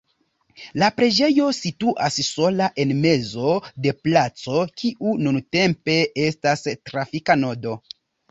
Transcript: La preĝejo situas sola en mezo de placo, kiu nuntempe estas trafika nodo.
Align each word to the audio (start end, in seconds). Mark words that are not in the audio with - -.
La 0.83 0.87
preĝejo 0.99 1.49
situas 1.57 2.15
sola 2.29 2.69
en 2.85 2.93
mezo 3.03 3.51
de 3.87 3.93
placo, 4.07 4.63
kiu 4.83 5.13
nuntempe 5.27 5.99
estas 6.31 6.65
trafika 6.91 7.37
nodo. 7.45 7.77